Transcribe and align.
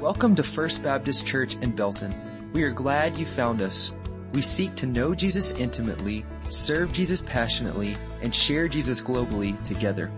Welcome 0.00 0.34
to 0.36 0.42
First 0.42 0.82
Baptist 0.82 1.26
Church 1.26 1.56
in 1.56 1.72
Belton. 1.72 2.50
We 2.54 2.62
are 2.62 2.70
glad 2.70 3.18
you 3.18 3.26
found 3.26 3.60
us. 3.60 3.94
We 4.32 4.40
seek 4.40 4.74
to 4.76 4.86
know 4.86 5.14
Jesus 5.14 5.52
intimately, 5.52 6.24
serve 6.48 6.90
Jesus 6.94 7.20
passionately, 7.20 7.94
and 8.22 8.34
share 8.34 8.66
Jesus 8.66 9.02
globally 9.02 9.62
together. 9.62 10.10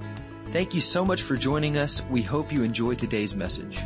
Thank 0.50 0.72
you 0.72 0.80
so 0.80 1.04
much 1.04 1.22
for 1.22 1.36
joining 1.36 1.78
us. 1.78 2.00
We 2.08 2.22
hope 2.22 2.52
you 2.52 2.62
enjoy 2.62 2.94
today's 2.94 3.34
message. 3.34 3.76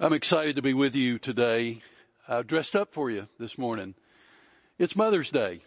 I'm 0.00 0.14
excited 0.14 0.56
to 0.56 0.62
be 0.62 0.72
with 0.72 0.94
you 0.94 1.18
today. 1.18 1.82
I 2.26 2.40
dressed 2.40 2.74
up 2.74 2.94
for 2.94 3.10
you 3.10 3.28
this 3.38 3.58
morning. 3.58 3.94
It's 4.78 4.96
Mother's 4.96 5.28
Day. 5.28 5.60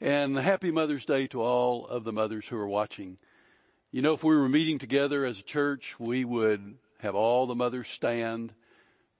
And 0.00 0.38
happy 0.38 0.70
Mother's 0.70 1.04
Day 1.04 1.26
to 1.26 1.42
all 1.42 1.84
of 1.88 2.04
the 2.04 2.12
mothers 2.12 2.46
who 2.46 2.56
are 2.58 2.68
watching. 2.68 3.18
You 3.92 4.02
know, 4.02 4.14
if 4.14 4.24
we 4.24 4.34
were 4.34 4.48
meeting 4.48 4.80
together 4.80 5.24
as 5.24 5.38
a 5.38 5.44
church, 5.44 5.94
we 6.00 6.24
would 6.24 6.76
have 6.98 7.14
all 7.14 7.46
the 7.46 7.54
mothers 7.54 7.86
stand. 7.86 8.52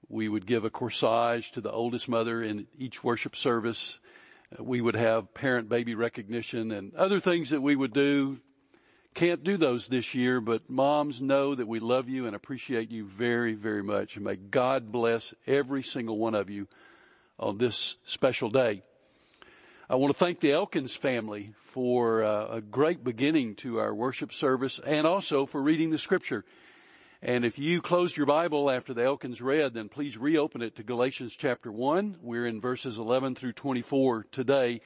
We 0.09 0.27
would 0.27 0.45
give 0.45 0.65
a 0.65 0.69
corsage 0.69 1.51
to 1.51 1.61
the 1.61 1.71
oldest 1.71 2.09
mother 2.09 2.43
in 2.43 2.67
each 2.77 3.01
worship 3.01 3.37
service. 3.37 3.97
We 4.59 4.81
would 4.81 4.95
have 4.95 5.33
parent 5.33 5.69
baby 5.69 5.95
recognition 5.95 6.71
and 6.71 6.93
other 6.95 7.21
things 7.21 7.51
that 7.51 7.61
we 7.61 7.77
would 7.77 7.93
do. 7.93 8.39
Can't 9.13 9.43
do 9.43 9.55
those 9.55 9.87
this 9.87 10.13
year, 10.13 10.41
but 10.41 10.69
moms 10.69 11.21
know 11.21 11.55
that 11.55 11.67
we 11.67 11.79
love 11.79 12.09
you 12.09 12.27
and 12.27 12.35
appreciate 12.35 12.91
you 12.91 13.05
very, 13.05 13.53
very 13.53 13.81
much. 13.81 14.17
And 14.17 14.25
may 14.25 14.35
God 14.35 14.91
bless 14.91 15.33
every 15.47 15.81
single 15.81 16.17
one 16.17 16.35
of 16.35 16.49
you 16.49 16.67
on 17.39 17.57
this 17.57 17.95
special 18.05 18.49
day. 18.49 18.83
I 19.89 19.95
want 19.95 20.11
to 20.13 20.19
thank 20.19 20.41
the 20.41 20.51
Elkins 20.51 20.93
family 20.93 21.53
for 21.67 22.21
uh, 22.21 22.57
a 22.57 22.59
great 22.59 23.05
beginning 23.05 23.55
to 23.55 23.79
our 23.79 23.95
worship 23.95 24.33
service 24.33 24.79
and 24.79 25.07
also 25.07 25.45
for 25.45 25.61
reading 25.61 25.91
the 25.91 25.97
scripture. 25.97 26.43
And 27.21 27.45
if 27.45 27.57
you 27.57 27.81
closed 27.81 28.17
your 28.17 28.25
Bible 28.25 28.69
after 28.69 28.93
the 28.93 29.05
Elkins 29.05 29.41
read, 29.41 29.73
then 29.73 29.87
please 29.87 30.17
reopen 30.17 30.61
it 30.61 30.75
to 30.75 30.83
Galatians 30.83 31.37
chapter 31.37 31.71
1. 31.71 32.17
We're 32.21 32.47
in 32.47 32.59
verses 32.59 32.97
11 32.97 33.35
through 33.35 33.53
24 33.53 34.25
today. 34.29 34.81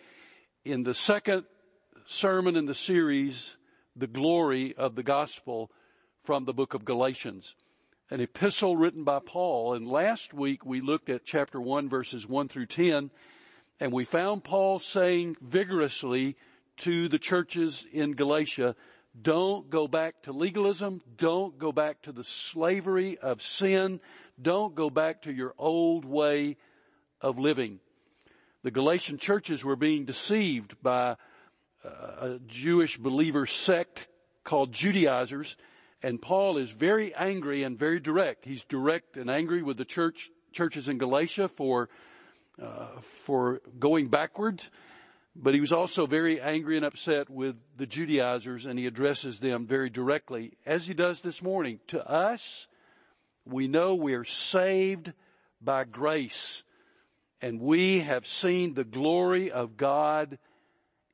In 0.65 0.83
the 0.83 0.93
second 0.93 1.45
sermon 2.05 2.55
in 2.55 2.67
the 2.67 2.75
series, 2.75 3.57
The 3.95 4.05
Glory 4.05 4.75
of 4.75 4.93
the 4.93 5.01
Gospel 5.01 5.71
from 6.21 6.45
the 6.45 6.53
book 6.53 6.75
of 6.75 6.85
Galatians, 6.85 7.55
an 8.11 8.21
epistle 8.21 8.77
written 8.77 9.03
by 9.03 9.17
Paul. 9.17 9.73
And 9.73 9.87
last 9.87 10.31
week 10.31 10.63
we 10.63 10.79
looked 10.79 11.09
at 11.09 11.25
chapter 11.25 11.59
1 11.59 11.89
verses 11.89 12.27
1 12.27 12.49
through 12.49 12.67
10 12.67 13.09
and 13.81 13.91
we 13.91 14.05
found 14.05 14.43
Paul 14.43 14.77
saying 14.79 15.37
vigorously 15.41 16.37
to 16.77 17.09
the 17.09 17.17
churches 17.17 17.83
in 17.91 18.11
Galatia, 18.11 18.75
don't 19.19 19.71
go 19.71 19.87
back 19.87 20.21
to 20.23 20.31
legalism. 20.31 21.01
Don't 21.17 21.57
go 21.57 21.71
back 21.71 22.03
to 22.03 22.11
the 22.11 22.23
slavery 22.23 23.17
of 23.17 23.41
sin. 23.41 23.99
Don't 24.39 24.75
go 24.75 24.91
back 24.91 25.23
to 25.23 25.33
your 25.33 25.55
old 25.57 26.05
way 26.05 26.57
of 27.21 27.39
living. 27.39 27.79
The 28.61 28.69
Galatian 28.69 29.17
churches 29.17 29.63
were 29.63 29.75
being 29.75 30.05
deceived 30.05 30.75
by 30.83 31.17
a 31.83 32.39
Jewish 32.45 32.99
believer 32.99 33.47
sect 33.47 34.07
called 34.43 34.73
Judaizers. 34.73 35.57
And 36.03 36.21
Paul 36.21 36.59
is 36.59 36.69
very 36.69 37.15
angry 37.15 37.63
and 37.63 37.79
very 37.79 37.99
direct. 37.99 38.45
He's 38.45 38.63
direct 38.63 39.17
and 39.17 39.29
angry 39.29 39.63
with 39.63 39.77
the 39.77 39.85
church, 39.85 40.29
churches 40.51 40.87
in 40.87 40.99
Galatia 40.99 41.47
for 41.47 41.89
uh, 41.89 42.10
Uh, 42.61 42.85
for 43.25 43.59
going 43.79 44.07
backward, 44.07 44.61
but 45.35 45.55
he 45.55 45.59
was 45.59 45.71
also 45.73 46.05
very 46.05 46.39
angry 46.39 46.77
and 46.77 46.85
upset 46.85 47.27
with 47.27 47.55
the 47.75 47.87
Judaizers 47.87 48.67
and 48.67 48.77
he 48.77 48.85
addresses 48.85 49.39
them 49.39 49.65
very 49.65 49.89
directly 49.89 50.53
as 50.63 50.85
he 50.85 50.93
does 50.93 51.21
this 51.21 51.41
morning. 51.41 51.79
To 51.87 52.07
us, 52.07 52.67
we 53.45 53.67
know 53.67 53.95
we 53.95 54.13
are 54.13 54.23
saved 54.23 55.11
by 55.59 55.85
grace 55.85 56.61
and 57.41 57.59
we 57.59 58.01
have 58.01 58.27
seen 58.27 58.75
the 58.75 58.83
glory 58.83 59.49
of 59.49 59.75
God 59.75 60.37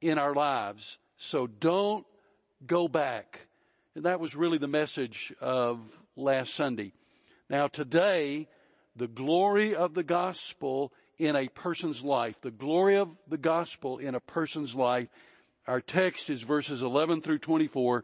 in 0.02 0.18
our 0.18 0.34
lives. 0.34 0.98
So 1.16 1.48
don't 1.48 2.06
go 2.66 2.90
back. 2.90 3.48
And 3.96 4.04
that 4.04 4.20
was 4.20 4.36
really 4.36 4.58
the 4.58 4.68
message 4.68 5.34
of 5.40 5.80
last 6.18 6.54
Sunday. 6.54 6.92
Now 7.50 7.68
today, 7.68 8.50
the 8.98 9.08
glory 9.08 9.76
of 9.76 9.94
the 9.94 10.04
gospel 10.04 10.92
in 11.18 11.36
a 11.36 11.48
person's 11.48 12.04
life, 12.04 12.40
the 12.42 12.52
glory 12.52 12.98
of 12.98 13.10
the 13.28 13.38
gospel 13.38 13.98
in 13.98 14.16
a 14.16 14.20
person's 14.20 14.76
life. 14.76 15.08
Our 15.68 15.82
text 15.82 16.30
is 16.30 16.42
verses 16.42 16.82
11 16.82 17.22
through 17.22 17.40
24 17.40 18.04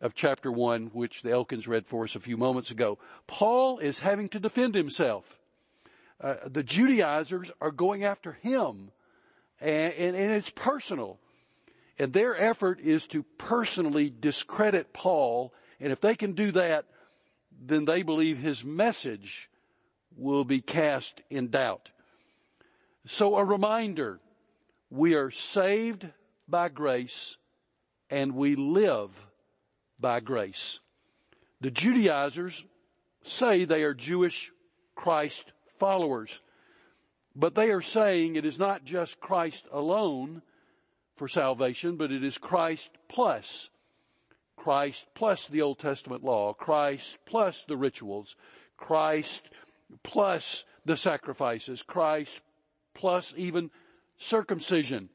of 0.00 0.14
chapter 0.14 0.50
1, 0.50 0.90
which 0.92 1.22
the 1.22 1.32
Elkins 1.32 1.68
read 1.68 1.86
for 1.86 2.04
us 2.04 2.14
a 2.14 2.20
few 2.20 2.36
moments 2.36 2.70
ago. 2.70 2.98
Paul 3.26 3.78
is 3.78 3.98
having 3.98 4.28
to 4.30 4.40
defend 4.40 4.74
himself. 4.74 5.38
Uh, 6.20 6.36
the 6.46 6.62
Judaizers 6.62 7.50
are 7.60 7.70
going 7.70 8.04
after 8.04 8.32
him, 8.32 8.90
and, 9.60 9.92
and, 9.94 10.16
and 10.16 10.32
it's 10.32 10.50
personal. 10.50 11.18
And 11.98 12.12
their 12.12 12.38
effort 12.38 12.80
is 12.80 13.06
to 13.08 13.22
personally 13.36 14.10
discredit 14.10 14.92
Paul, 14.92 15.52
and 15.80 15.92
if 15.92 16.00
they 16.00 16.14
can 16.14 16.32
do 16.32 16.52
that, 16.52 16.86
then 17.62 17.84
they 17.84 18.02
believe 18.02 18.38
his 18.38 18.64
message 18.64 19.50
will 20.16 20.44
be 20.44 20.60
cast 20.60 21.22
in 21.30 21.48
doubt. 21.48 21.90
So 23.06 23.36
a 23.36 23.44
reminder, 23.44 24.20
we 24.90 25.14
are 25.14 25.30
saved 25.30 26.06
by 26.48 26.68
grace 26.68 27.36
and 28.10 28.34
we 28.34 28.56
live 28.56 29.10
by 29.98 30.20
grace. 30.20 30.80
The 31.60 31.70
Judaizers 31.70 32.64
say 33.22 33.64
they 33.64 33.82
are 33.82 33.94
Jewish 33.94 34.52
Christ 34.94 35.52
followers, 35.78 36.40
but 37.34 37.54
they 37.54 37.70
are 37.70 37.80
saying 37.80 38.36
it 38.36 38.44
is 38.44 38.58
not 38.58 38.84
just 38.84 39.20
Christ 39.20 39.66
alone 39.70 40.42
for 41.16 41.28
salvation, 41.28 41.96
but 41.96 42.10
it 42.10 42.24
is 42.24 42.38
Christ 42.38 42.90
plus. 43.08 43.70
Christ 44.56 45.06
plus 45.14 45.46
the 45.48 45.62
Old 45.62 45.78
Testament 45.78 46.22
law, 46.22 46.52
Christ 46.52 47.18
plus 47.24 47.64
the 47.64 47.76
rituals, 47.76 48.36
Christ 48.76 49.48
plus 50.02 50.64
the 50.84 50.96
sacrifices, 50.96 51.82
Christ 51.82 52.40
plus 53.00 53.32
even 53.38 53.70
circumcision. 54.18 55.08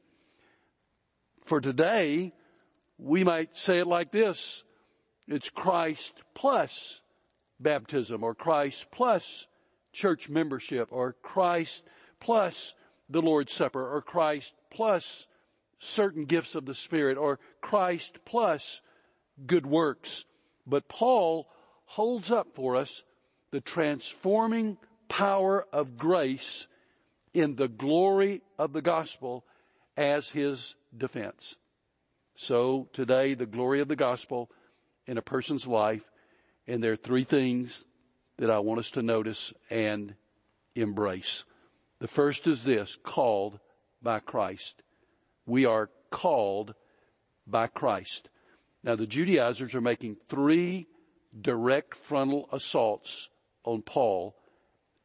For 1.44 1.60
today, 1.60 2.32
we 2.98 3.22
might 3.22 3.56
say 3.56 3.78
it 3.78 3.86
like 3.86 4.10
this. 4.10 4.64
It's 5.28 5.50
Christ 5.50 6.14
plus 6.34 7.00
baptism 7.60 8.24
or 8.24 8.34
Christ 8.34 8.88
plus 8.90 9.46
church 9.92 10.28
membership 10.28 10.88
or 10.90 11.12
Christ 11.22 11.84
plus 12.18 12.74
the 13.08 13.22
Lord's 13.22 13.52
Supper 13.52 13.94
or 13.94 14.02
Christ 14.02 14.52
plus 14.72 15.28
certain 15.78 16.24
gifts 16.24 16.56
of 16.56 16.66
the 16.66 16.74
Spirit 16.74 17.16
or 17.16 17.38
Christ 17.60 18.18
plus 18.24 18.80
good 19.46 19.64
works. 19.64 20.24
But 20.66 20.88
Paul 20.88 21.46
holds 21.84 22.32
up 22.32 22.48
for 22.52 22.74
us 22.74 23.04
the 23.52 23.60
transforming 23.60 24.76
power 25.08 25.64
of 25.72 25.96
grace 25.96 26.66
in 27.36 27.54
the 27.54 27.68
glory 27.68 28.40
of 28.58 28.72
the 28.72 28.80
gospel 28.80 29.44
as 29.94 30.30
his 30.30 30.74
defense. 30.96 31.54
So 32.34 32.88
today, 32.94 33.34
the 33.34 33.44
glory 33.44 33.82
of 33.82 33.88
the 33.88 33.94
gospel 33.94 34.50
in 35.06 35.18
a 35.18 35.22
person's 35.22 35.66
life, 35.66 36.10
and 36.66 36.82
there 36.82 36.92
are 36.92 36.96
three 36.96 37.24
things 37.24 37.84
that 38.38 38.50
I 38.50 38.60
want 38.60 38.80
us 38.80 38.90
to 38.92 39.02
notice 39.02 39.52
and 39.68 40.14
embrace. 40.74 41.44
The 41.98 42.08
first 42.08 42.46
is 42.46 42.64
this, 42.64 42.96
called 43.02 43.60
by 44.00 44.20
Christ. 44.20 44.82
We 45.44 45.66
are 45.66 45.90
called 46.10 46.74
by 47.46 47.66
Christ. 47.66 48.30
Now 48.82 48.96
the 48.96 49.06
Judaizers 49.06 49.74
are 49.74 49.82
making 49.82 50.16
three 50.30 50.86
direct 51.38 51.96
frontal 51.96 52.48
assaults 52.50 53.28
on 53.62 53.82
Paul, 53.82 54.34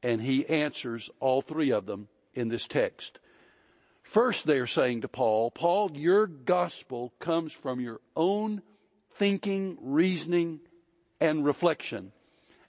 and 0.01 0.21
he 0.21 0.47
answers 0.47 1.09
all 1.19 1.41
three 1.41 1.71
of 1.71 1.85
them 1.85 2.07
in 2.33 2.47
this 2.47 2.67
text. 2.67 3.19
First, 4.03 4.45
they 4.45 4.57
are 4.57 4.67
saying 4.67 5.01
to 5.01 5.07
Paul, 5.07 5.51
Paul, 5.51 5.91
your 5.93 6.25
gospel 6.27 7.13
comes 7.19 7.53
from 7.53 7.79
your 7.79 7.99
own 8.15 8.61
thinking, 9.11 9.77
reasoning, 9.81 10.59
and 11.19 11.45
reflection. 11.45 12.11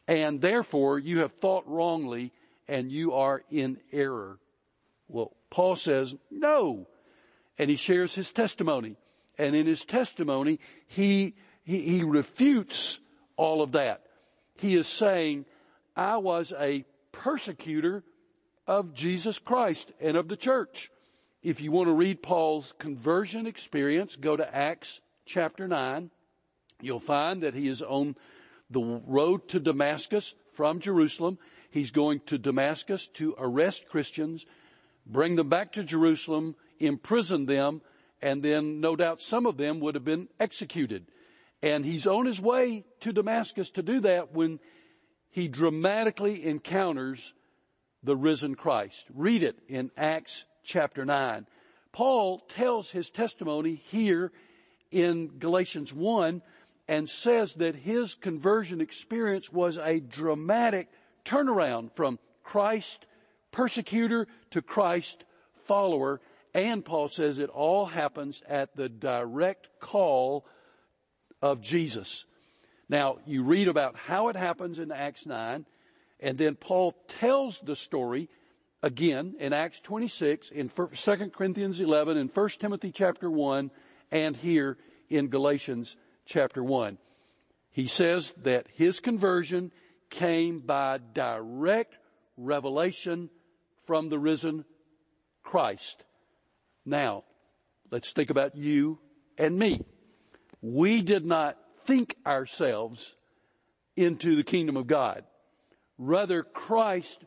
And 0.06 0.40
therefore, 0.40 0.98
you 0.98 1.20
have 1.20 1.32
thought 1.32 1.64
wrongly 1.66 2.32
and 2.68 2.92
you 2.92 3.12
are 3.14 3.42
in 3.50 3.78
error. 3.92 4.38
Well, 5.08 5.32
Paul 5.50 5.76
says, 5.76 6.14
no. 6.30 6.86
And 7.58 7.70
he 7.70 7.76
shares 7.76 8.14
his 8.14 8.30
testimony. 8.30 8.96
And 9.38 9.56
in 9.56 9.66
his 9.66 9.84
testimony, 9.84 10.60
he, 10.86 11.34
he, 11.64 11.80
he 11.80 12.02
refutes 12.04 13.00
all 13.36 13.62
of 13.62 13.72
that. 13.72 14.02
He 14.58 14.74
is 14.74 14.86
saying, 14.86 15.46
I 15.96 16.18
was 16.18 16.52
a 16.58 16.84
persecutor 17.10 18.04
of 18.66 18.94
Jesus 18.94 19.38
Christ 19.38 19.92
and 20.00 20.16
of 20.16 20.28
the 20.28 20.36
church. 20.36 20.90
If 21.42 21.60
you 21.60 21.72
want 21.72 21.88
to 21.88 21.94
read 21.94 22.22
Paul's 22.22 22.72
conversion 22.78 23.46
experience, 23.46 24.16
go 24.16 24.36
to 24.36 24.54
Acts 24.54 25.00
chapter 25.26 25.66
9. 25.66 26.10
You'll 26.80 27.00
find 27.00 27.42
that 27.42 27.54
he 27.54 27.68
is 27.68 27.82
on 27.82 28.16
the 28.70 28.80
road 28.80 29.48
to 29.48 29.60
Damascus 29.60 30.34
from 30.54 30.80
Jerusalem. 30.80 31.38
He's 31.70 31.90
going 31.90 32.20
to 32.26 32.38
Damascus 32.38 33.08
to 33.14 33.34
arrest 33.38 33.88
Christians, 33.88 34.46
bring 35.06 35.36
them 35.36 35.48
back 35.48 35.72
to 35.72 35.84
Jerusalem, 35.84 36.54
imprison 36.78 37.46
them, 37.46 37.82
and 38.20 38.42
then 38.42 38.80
no 38.80 38.94
doubt 38.94 39.20
some 39.20 39.46
of 39.46 39.56
them 39.56 39.80
would 39.80 39.94
have 39.94 40.04
been 40.04 40.28
executed. 40.38 41.06
And 41.62 41.84
he's 41.84 42.06
on 42.06 42.26
his 42.26 42.40
way 42.40 42.84
to 43.00 43.12
Damascus 43.12 43.70
to 43.70 43.82
do 43.82 44.00
that 44.00 44.32
when 44.32 44.60
he 45.30 45.48
dramatically 45.48 46.46
encounters 46.46 47.32
the 48.02 48.16
risen 48.16 48.54
Christ. 48.54 49.06
Read 49.14 49.42
it 49.42 49.58
in 49.68 49.90
Acts 49.96 50.44
chapter 50.64 51.04
9. 51.04 51.46
Paul 51.92 52.38
tells 52.48 52.90
his 52.90 53.10
testimony 53.10 53.74
here 53.74 54.32
in 54.90 55.38
Galatians 55.38 55.92
1 55.92 56.42
and 56.88 57.08
says 57.08 57.54
that 57.54 57.74
his 57.74 58.14
conversion 58.14 58.80
experience 58.80 59.52
was 59.52 59.78
a 59.78 60.00
dramatic 60.00 60.88
turnaround 61.24 61.94
from 61.94 62.18
Christ 62.42 63.06
persecutor 63.50 64.26
to 64.50 64.62
Christ 64.62 65.24
follower. 65.54 66.20
And 66.54 66.84
Paul 66.84 67.08
says 67.08 67.38
it 67.38 67.50
all 67.50 67.86
happens 67.86 68.42
at 68.48 68.74
the 68.74 68.88
direct 68.88 69.68
call 69.80 70.44
of 71.40 71.60
Jesus. 71.60 72.24
Now, 72.88 73.18
you 73.26 73.42
read 73.42 73.68
about 73.68 73.96
how 73.96 74.28
it 74.28 74.36
happens 74.36 74.78
in 74.78 74.92
Acts 74.92 75.24
9, 75.24 75.64
and 76.22 76.38
then 76.38 76.54
Paul 76.54 76.92
tells 77.08 77.60
the 77.60 77.74
story 77.74 78.30
again 78.80 79.34
in 79.40 79.52
Acts 79.52 79.80
26, 79.80 80.50
in 80.50 80.68
2 80.68 80.88
Corinthians 81.34 81.80
11, 81.80 82.16
in 82.16 82.28
1 82.28 82.48
Timothy 82.60 82.92
chapter 82.92 83.28
1, 83.28 83.70
and 84.12 84.36
here 84.36 84.78
in 85.10 85.28
Galatians 85.28 85.96
chapter 86.24 86.62
1. 86.62 86.96
He 87.72 87.88
says 87.88 88.32
that 88.42 88.68
his 88.74 89.00
conversion 89.00 89.72
came 90.10 90.60
by 90.60 91.00
direct 91.12 91.98
revelation 92.36 93.28
from 93.84 94.08
the 94.08 94.18
risen 94.18 94.64
Christ. 95.42 96.04
Now, 96.86 97.24
let's 97.90 98.12
think 98.12 98.30
about 98.30 98.56
you 98.56 99.00
and 99.38 99.58
me. 99.58 99.80
We 100.60 101.02
did 101.02 101.26
not 101.26 101.58
think 101.84 102.16
ourselves 102.24 103.16
into 103.96 104.36
the 104.36 104.44
kingdom 104.44 104.76
of 104.76 104.86
God. 104.86 105.24
Rather, 105.98 106.42
Christ 106.42 107.24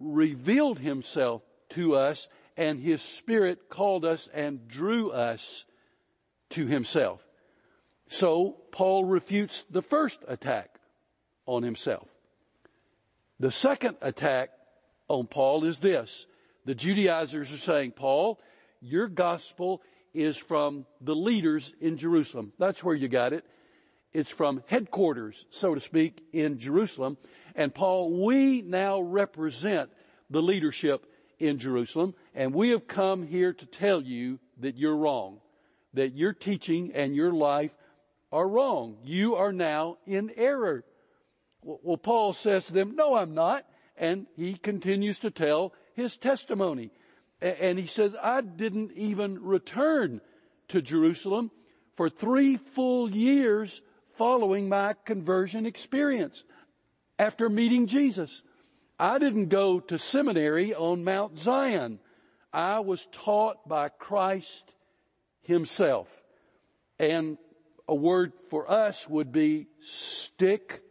revealed 0.00 0.78
himself 0.78 1.42
to 1.70 1.96
us 1.96 2.28
and 2.56 2.80
his 2.80 3.02
spirit 3.02 3.68
called 3.68 4.04
us 4.04 4.28
and 4.34 4.66
drew 4.68 5.10
us 5.10 5.64
to 6.50 6.66
himself. 6.66 7.24
So 8.08 8.56
Paul 8.72 9.04
refutes 9.04 9.64
the 9.70 9.82
first 9.82 10.20
attack 10.26 10.80
on 11.46 11.62
himself. 11.62 12.08
The 13.38 13.52
second 13.52 13.96
attack 14.00 14.50
on 15.08 15.26
Paul 15.26 15.64
is 15.64 15.76
this. 15.78 16.26
The 16.64 16.74
Judaizers 16.74 17.52
are 17.52 17.58
saying, 17.58 17.92
Paul, 17.92 18.40
your 18.80 19.08
gospel 19.08 19.82
is 20.12 20.36
from 20.36 20.86
the 21.00 21.14
leaders 21.14 21.72
in 21.80 21.96
Jerusalem. 21.96 22.52
That's 22.58 22.82
where 22.82 22.94
you 22.94 23.08
got 23.08 23.32
it. 23.32 23.44
It's 24.12 24.30
from 24.30 24.62
headquarters, 24.66 25.44
so 25.50 25.74
to 25.74 25.80
speak, 25.80 26.22
in 26.32 26.58
Jerusalem. 26.58 27.18
And 27.58 27.74
Paul, 27.74 28.24
we 28.24 28.62
now 28.62 29.00
represent 29.00 29.90
the 30.30 30.40
leadership 30.40 31.04
in 31.40 31.58
Jerusalem, 31.58 32.14
and 32.32 32.54
we 32.54 32.68
have 32.68 32.86
come 32.86 33.26
here 33.26 33.52
to 33.52 33.66
tell 33.66 34.00
you 34.00 34.38
that 34.60 34.76
you're 34.76 34.96
wrong, 34.96 35.40
that 35.94 36.14
your 36.14 36.32
teaching 36.32 36.92
and 36.94 37.16
your 37.16 37.32
life 37.32 37.72
are 38.30 38.46
wrong. 38.46 38.98
You 39.02 39.34
are 39.34 39.52
now 39.52 39.98
in 40.06 40.30
error. 40.36 40.84
Well, 41.60 41.96
Paul 41.96 42.32
says 42.32 42.66
to 42.66 42.72
them, 42.72 42.94
no, 42.94 43.16
I'm 43.16 43.34
not. 43.34 43.66
And 43.96 44.26
he 44.36 44.54
continues 44.54 45.18
to 45.20 45.32
tell 45.32 45.72
his 45.94 46.16
testimony. 46.16 46.92
And 47.40 47.76
he 47.76 47.88
says, 47.88 48.14
I 48.22 48.40
didn't 48.40 48.92
even 48.92 49.42
return 49.42 50.20
to 50.68 50.80
Jerusalem 50.80 51.50
for 51.96 52.08
three 52.08 52.56
full 52.56 53.10
years 53.10 53.82
following 54.14 54.68
my 54.68 54.94
conversion 55.04 55.66
experience 55.66 56.44
after 57.18 57.48
meeting 57.48 57.86
Jesus. 57.86 58.42
I 58.98 59.18
didn't 59.18 59.48
go 59.48 59.80
to 59.80 59.98
seminary 59.98 60.74
on 60.74 61.04
Mount 61.04 61.38
Zion. 61.38 62.00
I 62.52 62.80
was 62.80 63.06
taught 63.12 63.68
by 63.68 63.88
Christ 63.90 64.64
himself. 65.42 66.22
And 66.98 67.38
a 67.86 67.94
word 67.94 68.32
for 68.50 68.70
us 68.70 69.08
would 69.08 69.32
be 69.32 69.68
stick 69.80 70.82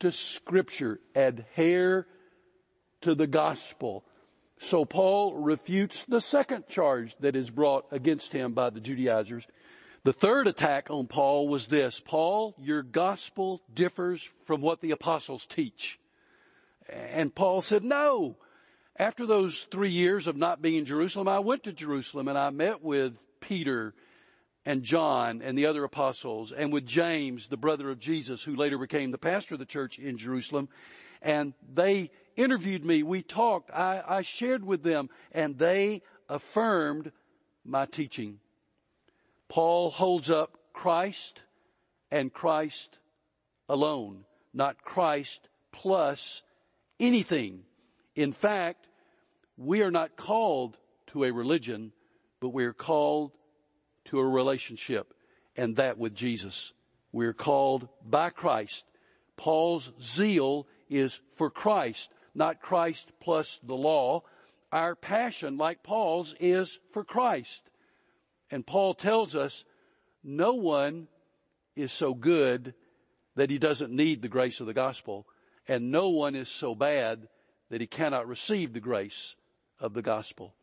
to 0.00 0.10
scripture, 0.10 1.00
adhere 1.14 2.06
to 3.02 3.14
the 3.14 3.26
gospel. 3.26 4.04
So 4.58 4.84
Paul 4.84 5.36
refutes 5.36 6.04
the 6.04 6.20
second 6.20 6.68
charge 6.68 7.16
that 7.20 7.36
is 7.36 7.50
brought 7.50 7.86
against 7.92 8.32
him 8.32 8.52
by 8.52 8.70
the 8.70 8.80
Judaizers. 8.80 9.46
The 10.04 10.12
third 10.12 10.48
attack 10.48 10.90
on 10.90 11.06
Paul 11.06 11.46
was 11.46 11.66
this, 11.66 12.00
Paul, 12.00 12.56
your 12.58 12.82
gospel 12.82 13.62
differs 13.72 14.28
from 14.44 14.60
what 14.60 14.80
the 14.80 14.90
apostles 14.90 15.46
teach. 15.46 16.00
And 16.88 17.32
Paul 17.32 17.60
said, 17.60 17.84
no. 17.84 18.36
After 18.96 19.26
those 19.26 19.68
three 19.70 19.90
years 19.90 20.26
of 20.26 20.36
not 20.36 20.60
being 20.60 20.78
in 20.78 20.84
Jerusalem, 20.84 21.28
I 21.28 21.38
went 21.38 21.62
to 21.64 21.72
Jerusalem 21.72 22.26
and 22.26 22.36
I 22.36 22.50
met 22.50 22.82
with 22.82 23.22
Peter 23.40 23.94
and 24.66 24.82
John 24.82 25.40
and 25.40 25.56
the 25.56 25.66
other 25.66 25.84
apostles 25.84 26.50
and 26.50 26.72
with 26.72 26.84
James, 26.84 27.48
the 27.48 27.56
brother 27.56 27.88
of 27.88 28.00
Jesus, 28.00 28.42
who 28.42 28.56
later 28.56 28.78
became 28.78 29.12
the 29.12 29.18
pastor 29.18 29.54
of 29.54 29.60
the 29.60 29.66
church 29.66 30.00
in 30.00 30.18
Jerusalem. 30.18 30.68
And 31.22 31.54
they 31.72 32.10
interviewed 32.36 32.84
me. 32.84 33.04
We 33.04 33.22
talked. 33.22 33.70
I, 33.70 34.02
I 34.06 34.22
shared 34.22 34.64
with 34.64 34.82
them 34.82 35.10
and 35.30 35.58
they 35.58 36.02
affirmed 36.28 37.12
my 37.64 37.86
teaching. 37.86 38.40
Paul 39.52 39.90
holds 39.90 40.30
up 40.30 40.56
Christ 40.72 41.42
and 42.10 42.32
Christ 42.32 42.96
alone, 43.68 44.24
not 44.54 44.82
Christ 44.82 45.46
plus 45.72 46.40
anything. 46.98 47.64
In 48.16 48.32
fact, 48.32 48.88
we 49.58 49.82
are 49.82 49.90
not 49.90 50.16
called 50.16 50.78
to 51.08 51.24
a 51.24 51.30
religion, 51.30 51.92
but 52.40 52.48
we 52.48 52.64
are 52.64 52.72
called 52.72 53.32
to 54.06 54.20
a 54.20 54.26
relationship 54.26 55.12
and 55.54 55.76
that 55.76 55.98
with 55.98 56.14
Jesus. 56.14 56.72
We 57.12 57.26
are 57.26 57.34
called 57.34 57.90
by 58.02 58.30
Christ. 58.30 58.86
Paul's 59.36 59.92
zeal 60.00 60.66
is 60.88 61.20
for 61.34 61.50
Christ, 61.50 62.10
not 62.34 62.62
Christ 62.62 63.12
plus 63.20 63.60
the 63.62 63.76
law. 63.76 64.22
Our 64.72 64.96
passion, 64.96 65.58
like 65.58 65.82
Paul's, 65.82 66.34
is 66.40 66.78
for 66.92 67.04
Christ. 67.04 67.68
And 68.52 68.64
Paul 68.66 68.94
tells 68.94 69.34
us 69.34 69.64
no 70.22 70.52
one 70.52 71.08
is 71.74 71.90
so 71.90 72.14
good 72.14 72.74
that 73.34 73.50
he 73.50 73.58
doesn't 73.58 73.92
need 73.92 74.20
the 74.20 74.28
grace 74.28 74.60
of 74.60 74.66
the 74.66 74.74
gospel 74.74 75.26
and 75.66 75.90
no 75.90 76.10
one 76.10 76.34
is 76.34 76.48
so 76.48 76.74
bad 76.74 77.28
that 77.70 77.80
he 77.80 77.86
cannot 77.86 78.28
receive 78.28 78.72
the 78.72 78.80
grace 78.80 79.36
of 79.80 79.94
the 79.94 80.02
gospel. 80.02 80.54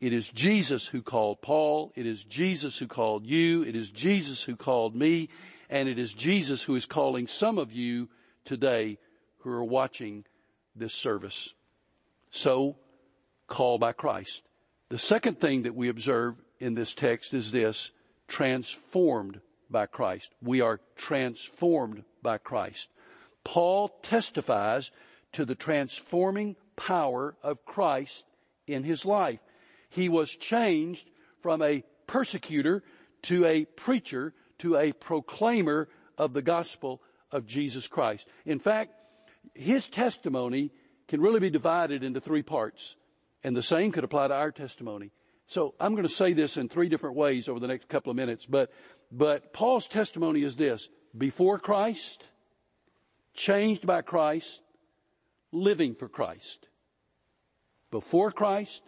It 0.00 0.12
is 0.12 0.28
Jesus 0.28 0.86
who 0.86 1.02
called 1.02 1.40
Paul. 1.40 1.92
It 1.94 2.06
is 2.06 2.24
Jesus 2.24 2.76
who 2.78 2.86
called 2.86 3.26
you. 3.26 3.62
It 3.62 3.74
is 3.74 3.90
Jesus 3.90 4.42
who 4.42 4.56
called 4.56 4.94
me. 4.94 5.28
And 5.68 5.88
it 5.88 5.98
is 5.98 6.12
Jesus 6.12 6.62
who 6.62 6.74
is 6.74 6.86
calling 6.86 7.26
some 7.26 7.58
of 7.58 7.72
you 7.72 8.08
today 8.44 8.98
who 9.38 9.50
are 9.50 9.64
watching 9.64 10.24
this 10.74 10.94
service. 10.94 11.54
So, 12.30 12.76
call 13.46 13.78
by 13.78 13.92
Christ. 13.92 14.42
The 14.88 14.98
second 14.98 15.40
thing 15.40 15.62
that 15.62 15.74
we 15.74 15.88
observe 15.88 16.36
in 16.60 16.74
this 16.74 16.94
text 16.94 17.34
is 17.34 17.50
this, 17.50 17.90
transformed 18.28 19.40
by 19.70 19.86
Christ. 19.86 20.32
We 20.42 20.60
are 20.60 20.80
transformed 20.96 22.04
by 22.22 22.38
Christ. 22.38 22.90
Paul 23.44 23.88
testifies 24.02 24.90
to 25.32 25.44
the 25.44 25.54
transforming 25.54 26.56
power 26.76 27.34
of 27.42 27.64
Christ 27.64 28.24
in 28.66 28.84
his 28.84 29.04
life. 29.04 29.40
He 29.88 30.08
was 30.08 30.30
changed 30.30 31.08
from 31.40 31.62
a 31.62 31.82
persecutor 32.06 32.82
to 33.22 33.44
a 33.46 33.64
preacher 33.64 34.34
to 34.58 34.76
a 34.76 34.92
proclaimer 34.92 35.88
of 36.18 36.32
the 36.32 36.42
gospel 36.42 37.00
of 37.32 37.46
Jesus 37.46 37.86
Christ. 37.86 38.26
In 38.44 38.58
fact, 38.58 38.92
his 39.54 39.88
testimony 39.88 40.70
can 41.08 41.20
really 41.20 41.40
be 41.40 41.50
divided 41.50 42.04
into 42.04 42.20
three 42.20 42.42
parts, 42.42 42.94
and 43.42 43.56
the 43.56 43.62
same 43.62 43.90
could 43.90 44.04
apply 44.04 44.28
to 44.28 44.34
our 44.34 44.52
testimony. 44.52 45.12
So 45.50 45.74
I'm 45.80 45.96
going 45.96 46.06
to 46.06 46.14
say 46.14 46.32
this 46.32 46.56
in 46.56 46.68
three 46.68 46.88
different 46.88 47.16
ways 47.16 47.48
over 47.48 47.58
the 47.58 47.66
next 47.66 47.88
couple 47.88 48.10
of 48.10 48.16
minutes, 48.16 48.46
but, 48.46 48.70
but 49.10 49.52
Paul's 49.52 49.88
testimony 49.88 50.44
is 50.44 50.54
this. 50.54 50.88
Before 51.18 51.58
Christ, 51.58 52.22
changed 53.34 53.84
by 53.84 54.02
Christ, 54.02 54.62
living 55.50 55.96
for 55.96 56.08
Christ. 56.08 56.68
Before 57.90 58.30
Christ, 58.30 58.80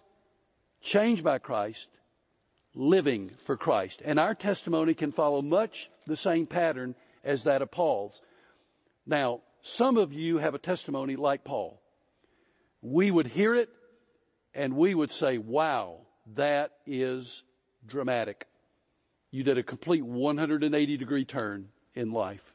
changed 0.81 1.25
by 1.25 1.39
Christ, 1.39 1.89
living 2.77 3.31
for 3.31 3.57
Christ. 3.57 4.01
And 4.05 4.21
our 4.21 4.37
testimony 4.37 4.95
can 4.95 5.11
follow 5.11 5.43
much 5.43 5.91
the 6.07 6.17
same 6.17 6.47
pattern 6.47 6.95
as 7.25 7.43
that 7.43 7.63
of 7.63 7.73
Paul's. 7.73 8.23
Now, 9.05 9.41
some 9.63 9.97
of 9.97 10.13
you 10.13 10.39
have 10.39 10.55
a 10.55 10.61
testimony 10.61 11.17
like 11.17 11.43
Paul. 11.43 11.83
We 12.83 13.11
would 13.11 13.27
hear 13.27 13.53
it 13.53 13.69
and 14.55 14.77
we 14.77 14.95
would 14.95 15.11
say, 15.11 15.39
wow, 15.39 16.07
that 16.35 16.73
is 16.87 17.43
dramatic. 17.87 18.47
You 19.31 19.45
did 19.45 19.59
a 19.59 19.63
complete 19.63 20.05
180 20.05 20.97
degree 20.97 21.25
turn 21.25 21.69
in 21.95 22.13
life. 22.13 22.55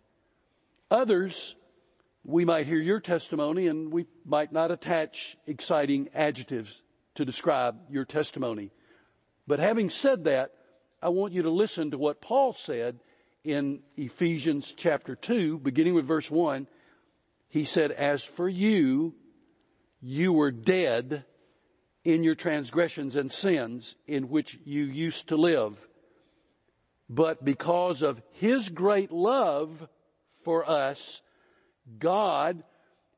Others, 0.89 1.55
we 2.23 2.45
might 2.45 2.67
hear 2.67 2.77
your 2.77 2.99
testimony 2.99 3.67
and 3.67 3.91
we 3.91 4.05
might 4.25 4.51
not 4.51 4.71
attach 4.71 5.37
exciting 5.47 6.09
adjectives 6.13 6.81
to 7.15 7.25
describe 7.25 7.77
your 7.89 8.05
testimony. 8.05 8.71
But 9.47 9.59
having 9.59 9.89
said 9.89 10.25
that, 10.25 10.51
I 11.01 11.09
want 11.09 11.33
you 11.33 11.43
to 11.43 11.49
listen 11.49 11.91
to 11.91 11.97
what 11.97 12.21
Paul 12.21 12.53
said 12.53 12.99
in 13.43 13.79
Ephesians 13.95 14.73
chapter 14.75 15.15
2, 15.15 15.59
beginning 15.59 15.93
with 15.93 16.05
verse 16.05 16.29
1. 16.29 16.67
He 17.49 17.63
said, 17.63 17.91
As 17.91 18.23
for 18.23 18.49
you, 18.49 19.15
you 20.01 20.33
were 20.33 20.51
dead 20.51 21.23
in 22.07 22.23
your 22.23 22.35
transgressions 22.35 23.17
and 23.17 23.29
sins 23.29 23.97
in 24.07 24.29
which 24.29 24.57
you 24.63 24.85
used 24.85 25.27
to 25.27 25.35
live. 25.35 25.85
But 27.09 27.43
because 27.43 28.01
of 28.01 28.21
His 28.31 28.69
great 28.69 29.11
love 29.11 29.85
for 30.45 30.69
us, 30.69 31.21
God, 31.99 32.63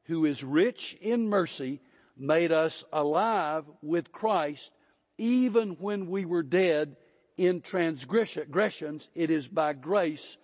who 0.05 0.25
is 0.25 0.43
rich 0.43 0.97
in 1.01 1.29
mercy, 1.29 1.81
made 2.17 2.51
us 2.51 2.83
alive 2.91 3.65
with 3.83 4.11
Christ 4.11 4.71
even 5.19 5.77
when 5.79 6.09
we 6.09 6.25
were 6.25 6.41
dead 6.41 6.95
in 7.37 7.61
transgressions. 7.61 9.07
It 9.13 9.29
is 9.29 9.47
by 9.47 9.73
grace 9.73 10.39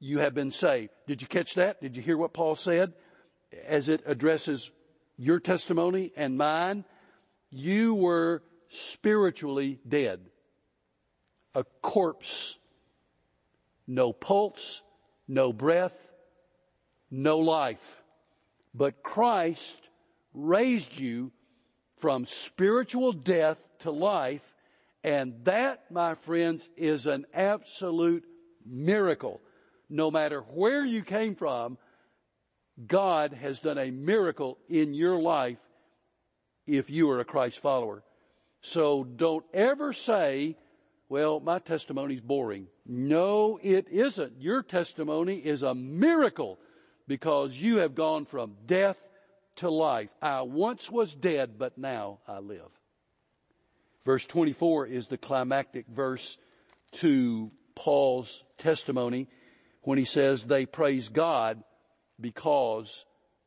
you 0.00 0.20
have 0.20 0.32
been 0.32 0.52
saved. 0.52 0.92
Did 1.06 1.20
you 1.20 1.28
catch 1.28 1.56
that? 1.56 1.82
Did 1.82 1.98
you 1.98 2.02
hear 2.02 2.16
what 2.16 2.32
Paul 2.32 2.56
said 2.56 2.94
as 3.66 3.90
it 3.90 4.04
addresses 4.06 4.70
your 5.18 5.38
testimony 5.38 6.12
and 6.16 6.38
mine? 6.38 6.86
You 7.50 7.94
were 7.94 8.42
spiritually 8.68 9.80
dead. 9.86 10.20
A 11.54 11.64
corpse. 11.82 12.56
No 13.86 14.12
pulse, 14.12 14.82
no 15.26 15.52
breath, 15.52 16.12
no 17.10 17.38
life. 17.38 18.02
But 18.74 19.02
Christ 19.02 19.80
raised 20.34 20.98
you 20.98 21.32
from 21.96 22.26
spiritual 22.26 23.12
death 23.12 23.66
to 23.80 23.90
life. 23.90 24.54
And 25.02 25.44
that, 25.44 25.90
my 25.90 26.14
friends, 26.14 26.68
is 26.76 27.06
an 27.06 27.24
absolute 27.32 28.24
miracle. 28.66 29.40
No 29.88 30.10
matter 30.10 30.40
where 30.40 30.84
you 30.84 31.02
came 31.02 31.34
from, 31.34 31.78
God 32.86 33.32
has 33.32 33.58
done 33.58 33.78
a 33.78 33.90
miracle 33.90 34.58
in 34.68 34.92
your 34.92 35.18
life 35.18 35.58
if 36.68 36.90
you 36.90 37.10
are 37.10 37.20
a 37.20 37.24
Christ 37.24 37.58
follower. 37.58 38.02
So 38.60 39.04
don't 39.04 39.44
ever 39.54 39.92
say, 39.92 40.56
well, 41.08 41.40
my 41.40 41.58
testimony 41.58 42.14
is 42.14 42.20
boring. 42.20 42.66
No, 42.86 43.58
it 43.62 43.88
isn't. 43.88 44.40
Your 44.40 44.62
testimony 44.62 45.36
is 45.36 45.62
a 45.62 45.74
miracle 45.74 46.58
because 47.06 47.56
you 47.56 47.78
have 47.78 47.94
gone 47.94 48.26
from 48.26 48.56
death 48.66 48.98
to 49.56 49.70
life. 49.70 50.10
I 50.20 50.42
once 50.42 50.90
was 50.90 51.14
dead, 51.14 51.58
but 51.58 51.78
now 51.78 52.18
I 52.28 52.40
live. 52.40 52.70
Verse 54.04 54.26
24 54.26 54.86
is 54.86 55.06
the 55.06 55.18
climactic 55.18 55.86
verse 55.88 56.36
to 56.92 57.50
Paul's 57.74 58.42
testimony 58.58 59.28
when 59.82 59.98
he 59.98 60.04
says, 60.04 60.44
they 60.44 60.66
praise 60.66 61.08
God 61.08 61.62
because 62.20 63.04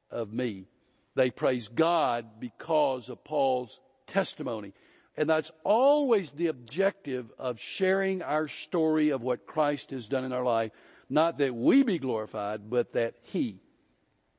of 0.10 0.34
me. 0.34 0.68
They 1.16 1.32
praise 1.32 1.68
God 1.68 2.40
because 2.40 3.10
of 3.10 3.24
Paul's 3.24 3.80
testimony. 4.08 4.74
And 5.18 5.30
that's 5.30 5.52
always 5.64 6.32
the 6.32 6.48
objective 6.48 7.32
of 7.38 7.60
sharing 7.60 8.22
our 8.22 8.48
story 8.48 9.10
of 9.10 9.22
what 9.22 9.46
Christ 9.46 9.92
has 9.92 10.08
done 10.08 10.24
in 10.24 10.32
our 10.32 10.44
life. 10.44 10.72
Not 11.10 11.40
that 11.40 11.54
we 11.54 11.84
be 11.84 12.00
glorified, 12.00 12.70
but 12.70 12.94
that 12.94 13.16
He 13.24 13.60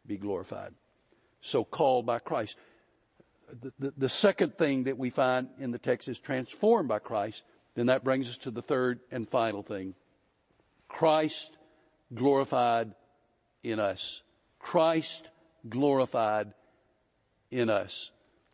be 0.06 0.16
glorified. 0.16 0.72
So 1.42 1.64
called 1.64 2.06
by 2.06 2.20
Christ. 2.20 2.56
The, 3.60 3.72
the, 3.78 3.94
the, 3.98 4.08
second 4.08 4.56
thing 4.56 4.84
that 4.84 4.96
we 4.96 5.10
find 5.10 5.48
in 5.58 5.72
the 5.72 5.78
text 5.78 6.08
is 6.08 6.18
transformed 6.18 6.88
by 6.88 7.00
Christ. 7.00 7.42
Then 7.74 7.86
that 7.86 8.04
brings 8.04 8.30
us 8.30 8.38
to 8.38 8.50
the 8.50 8.62
third 8.62 9.00
and 9.10 9.28
final 9.28 9.62
thing. 9.62 9.94
Christ 10.88 11.50
glorified 12.14 12.94
in 13.62 13.78
us. 13.78 14.22
Christ 14.58 15.28
glorified 15.68 16.54
in 17.52 17.70
us. 17.70 18.10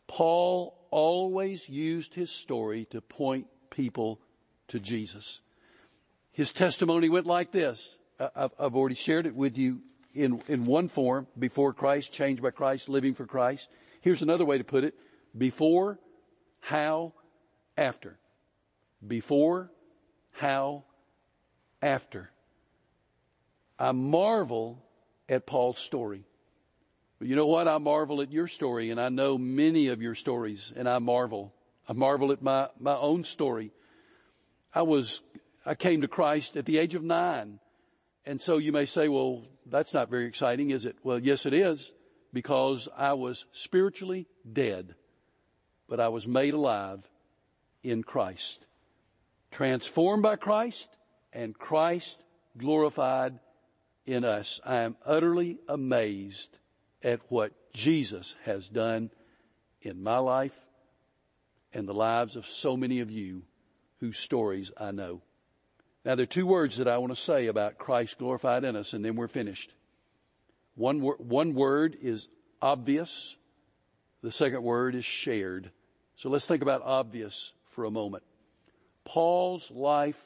Paul 0.08 0.76
always 0.90 1.68
used 1.68 2.14
his 2.14 2.30
story 2.30 2.86
to 2.90 3.00
point 3.00 3.46
people 3.70 4.20
to 4.68 4.80
Jesus. 4.80 5.40
His 6.32 6.52
testimony 6.52 7.08
went 7.08 7.26
like 7.26 7.52
this. 7.52 7.96
I've, 8.18 8.74
already 8.74 8.96
shared 8.96 9.26
it 9.26 9.34
with 9.34 9.56
you 9.56 9.80
in, 10.14 10.42
in 10.48 10.64
one 10.64 10.88
form, 10.88 11.28
before 11.38 11.72
Christ, 11.72 12.12
changed 12.12 12.42
by 12.42 12.50
Christ, 12.50 12.88
living 12.88 13.14
for 13.14 13.26
Christ. 13.26 13.68
Here's 14.00 14.22
another 14.22 14.44
way 14.44 14.58
to 14.58 14.64
put 14.64 14.82
it. 14.82 14.94
Before, 15.36 15.98
how, 16.60 17.14
after. 17.76 18.18
Before, 19.06 19.70
how, 20.32 20.84
after. 21.80 22.30
I 23.78 23.92
marvel 23.92 24.84
at 25.28 25.46
Paul's 25.46 25.78
story. 25.78 26.24
But 27.18 27.28
you 27.28 27.36
know 27.36 27.46
what? 27.46 27.66
I 27.66 27.78
marvel 27.78 28.20
at 28.20 28.32
your 28.32 28.46
story 28.46 28.90
and 28.90 29.00
I 29.00 29.08
know 29.08 29.38
many 29.38 29.88
of 29.88 30.00
your 30.00 30.14
stories 30.14 30.72
and 30.76 30.88
I 30.88 30.98
marvel. 30.98 31.52
I 31.88 31.92
marvel 31.92 32.32
at 32.32 32.42
my, 32.42 32.68
my 32.78 32.96
own 32.96 33.24
story. 33.24 33.72
I 34.74 34.82
was, 34.82 35.20
I 35.66 35.74
came 35.74 36.02
to 36.02 36.08
Christ 36.08 36.56
at 36.56 36.64
the 36.64 36.78
age 36.78 36.94
of 36.94 37.02
nine. 37.02 37.58
And 38.24 38.40
so 38.40 38.58
you 38.58 38.72
may 38.72 38.84
say, 38.84 39.08
well, 39.08 39.42
that's 39.66 39.94
not 39.94 40.10
very 40.10 40.26
exciting, 40.26 40.70
is 40.70 40.84
it? 40.84 40.96
Well, 41.02 41.18
yes, 41.18 41.46
it 41.46 41.54
is 41.54 41.92
because 42.32 42.88
I 42.96 43.14
was 43.14 43.46
spiritually 43.52 44.28
dead, 44.50 44.94
but 45.88 45.98
I 45.98 46.08
was 46.08 46.26
made 46.26 46.54
alive 46.54 47.00
in 47.82 48.02
Christ. 48.02 48.64
Transformed 49.50 50.22
by 50.22 50.36
Christ 50.36 50.88
and 51.32 51.58
Christ 51.58 52.18
glorified 52.56 53.40
in 54.04 54.24
us. 54.24 54.60
I 54.64 54.76
am 54.82 54.96
utterly 55.04 55.58
amazed 55.68 56.58
at 57.02 57.20
what 57.28 57.52
Jesus 57.72 58.34
has 58.44 58.68
done 58.68 59.10
in 59.82 60.02
my 60.02 60.18
life 60.18 60.56
and 61.72 61.86
the 61.86 61.94
lives 61.94 62.36
of 62.36 62.46
so 62.46 62.76
many 62.76 63.00
of 63.00 63.10
you 63.10 63.42
whose 64.00 64.18
stories 64.18 64.72
I 64.76 64.90
know. 64.90 65.22
Now 66.04 66.14
there 66.14 66.24
are 66.24 66.26
two 66.26 66.46
words 66.46 66.76
that 66.76 66.88
I 66.88 66.98
want 66.98 67.14
to 67.14 67.20
say 67.20 67.46
about 67.46 67.78
Christ 67.78 68.18
glorified 68.18 68.64
in 68.64 68.76
us 68.76 68.94
and 68.94 69.04
then 69.04 69.16
we're 69.16 69.28
finished. 69.28 69.72
One, 70.74 71.00
one 71.00 71.54
word 71.54 71.96
is 72.00 72.28
obvious. 72.62 73.36
The 74.22 74.32
second 74.32 74.62
word 74.62 74.94
is 74.94 75.04
shared. 75.04 75.70
So 76.16 76.30
let's 76.30 76.46
think 76.46 76.62
about 76.62 76.82
obvious 76.82 77.52
for 77.66 77.84
a 77.84 77.90
moment. 77.90 78.24
Paul's 79.04 79.70
life 79.70 80.22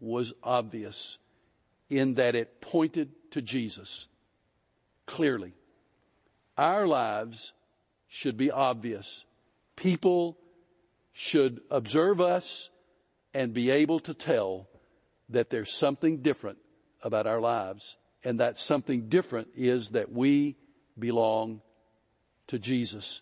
was 0.00 0.32
obvious 0.42 1.18
in 1.88 2.14
that 2.14 2.34
it 2.34 2.60
pointed 2.60 3.10
to 3.32 3.42
Jesus 3.42 4.06
clearly. 5.06 5.54
Our 6.56 6.86
lives 6.86 7.52
should 8.08 8.36
be 8.36 8.50
obvious. 8.50 9.24
People 9.76 10.38
should 11.12 11.60
observe 11.70 12.20
us 12.20 12.70
and 13.32 13.52
be 13.52 13.70
able 13.70 14.00
to 14.00 14.14
tell 14.14 14.68
that 15.30 15.50
there's 15.50 15.72
something 15.72 16.18
different 16.18 16.58
about 17.02 17.26
our 17.26 17.40
lives. 17.40 17.96
And 18.22 18.40
that 18.40 18.58
something 18.58 19.08
different 19.08 19.48
is 19.54 19.90
that 19.90 20.10
we 20.10 20.56
belong 20.98 21.60
to 22.46 22.58
Jesus. 22.58 23.20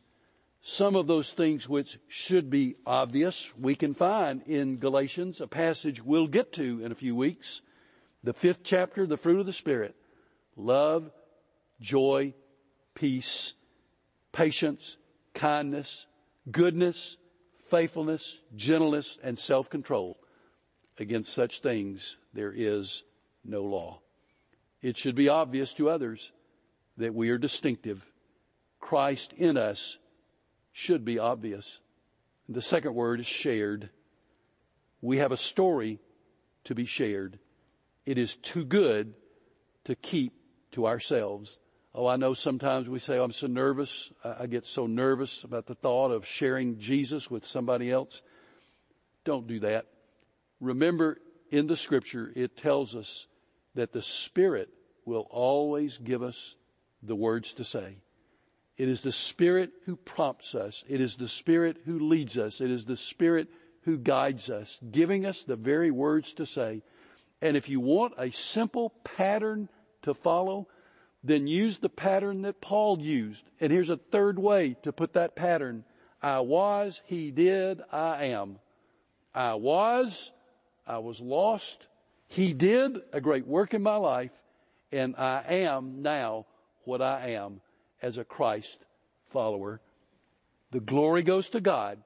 Some 0.62 0.94
of 0.94 1.08
those 1.08 1.32
things 1.32 1.68
which 1.68 1.98
should 2.06 2.48
be 2.48 2.76
obvious, 2.86 3.52
we 3.58 3.74
can 3.74 3.94
find 3.94 4.42
in 4.46 4.76
Galatians, 4.76 5.40
a 5.40 5.48
passage 5.48 6.00
we'll 6.00 6.28
get 6.28 6.52
to 6.52 6.84
in 6.84 6.92
a 6.92 6.94
few 6.94 7.16
weeks. 7.16 7.62
The 8.22 8.32
fifth 8.32 8.62
chapter, 8.62 9.06
the 9.06 9.16
fruit 9.16 9.40
of 9.40 9.46
the 9.46 9.52
Spirit. 9.52 9.96
Love, 10.54 11.10
joy, 11.80 12.34
peace, 12.94 13.54
patience, 14.32 14.96
kindness, 15.34 16.06
goodness, 16.50 17.16
faithfulness, 17.68 18.38
gentleness, 18.56 19.18
and 19.22 19.38
self-control. 19.38 20.18
Against 20.98 21.32
such 21.32 21.60
things 21.60 22.16
there 22.34 22.52
is 22.54 23.02
no 23.44 23.62
law. 23.62 24.00
It 24.82 24.96
should 24.96 25.14
be 25.14 25.28
obvious 25.28 25.72
to 25.74 25.88
others 25.88 26.32
that 26.98 27.14
we 27.14 27.30
are 27.30 27.38
distinctive. 27.38 28.04
Christ 28.80 29.32
in 29.32 29.56
us 29.56 29.98
should 30.72 31.04
be 31.04 31.18
obvious. 31.18 31.80
The 32.48 32.62
second 32.62 32.94
word 32.94 33.20
is 33.20 33.26
shared. 33.26 33.90
We 35.00 35.18
have 35.18 35.32
a 35.32 35.36
story 35.36 36.00
to 36.64 36.74
be 36.74 36.84
shared. 36.84 37.38
It 38.04 38.18
is 38.18 38.36
too 38.36 38.64
good 38.64 39.14
to 39.84 39.94
keep 39.94 40.34
to 40.72 40.86
ourselves. 40.86 41.58
Oh, 41.94 42.06
I 42.06 42.16
know 42.16 42.32
sometimes 42.32 42.88
we 42.88 42.98
say, 42.98 43.18
oh, 43.18 43.24
I'm 43.24 43.32
so 43.32 43.46
nervous. 43.46 44.10
I 44.24 44.46
get 44.46 44.66
so 44.66 44.86
nervous 44.86 45.44
about 45.44 45.66
the 45.66 45.74
thought 45.74 46.10
of 46.10 46.26
sharing 46.26 46.78
Jesus 46.78 47.30
with 47.30 47.46
somebody 47.46 47.90
else. 47.90 48.22
Don't 49.24 49.46
do 49.46 49.60
that. 49.60 49.86
Remember 50.60 51.18
in 51.50 51.66
the 51.66 51.76
scripture, 51.76 52.32
it 52.34 52.56
tells 52.56 52.96
us 52.96 53.26
that 53.74 53.92
the 53.92 54.00
Spirit 54.00 54.70
will 55.04 55.26
always 55.30 55.98
give 55.98 56.22
us 56.22 56.54
the 57.02 57.16
words 57.16 57.52
to 57.54 57.64
say. 57.64 57.98
It 58.78 58.88
is 58.88 59.02
the 59.02 59.12
Spirit 59.12 59.70
who 59.84 59.96
prompts 59.96 60.54
us. 60.54 60.82
It 60.88 61.00
is 61.00 61.16
the 61.16 61.28
Spirit 61.28 61.76
who 61.84 61.98
leads 61.98 62.38
us. 62.38 62.62
It 62.62 62.70
is 62.70 62.86
the 62.86 62.96
Spirit 62.96 63.48
who 63.82 63.98
guides 63.98 64.48
us, 64.48 64.80
giving 64.90 65.26
us 65.26 65.42
the 65.42 65.56
very 65.56 65.90
words 65.90 66.32
to 66.34 66.46
say. 66.46 66.82
And 67.42 67.56
if 67.56 67.68
you 67.68 67.80
want 67.80 68.14
a 68.16 68.30
simple 68.30 68.90
pattern 69.04 69.68
to 70.02 70.14
follow, 70.14 70.68
then 71.24 71.46
use 71.46 71.78
the 71.78 71.88
pattern 71.88 72.42
that 72.42 72.60
Paul 72.60 73.00
used. 73.00 73.44
And 73.60 73.72
here's 73.72 73.90
a 73.90 73.96
third 73.96 74.38
way 74.38 74.76
to 74.82 74.92
put 74.92 75.12
that 75.14 75.36
pattern. 75.36 75.84
I 76.20 76.40
was, 76.40 77.02
he 77.06 77.30
did, 77.30 77.80
I 77.90 78.26
am. 78.26 78.58
I 79.34 79.54
was, 79.54 80.30
I 80.86 80.98
was 80.98 81.20
lost. 81.20 81.86
He 82.28 82.52
did 82.52 83.00
a 83.12 83.20
great 83.20 83.46
work 83.46 83.74
in 83.74 83.82
my 83.82 83.96
life 83.96 84.32
and 84.90 85.16
I 85.16 85.44
am 85.48 86.02
now 86.02 86.46
what 86.84 87.00
I 87.00 87.30
am 87.30 87.60
as 88.02 88.18
a 88.18 88.24
Christ 88.24 88.78
follower. 89.30 89.80
The 90.70 90.80
glory 90.80 91.22
goes 91.22 91.48
to 91.50 91.60
God, 91.60 91.98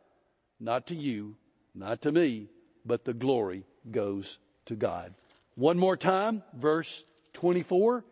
not 0.61 0.89
to 0.89 0.95
you, 0.95 1.37
not 1.75 2.03
to 2.03 2.13
me, 2.13 2.49
but 2.85 3.05
the 3.05 3.15
glory 3.15 3.65
goes 3.91 4.39
to 4.67 4.77
God. 4.77 5.15
One 5.55 5.79
more 5.79 5.97
time, 5.97 6.43
verse 6.55 7.05
24. 7.35 8.05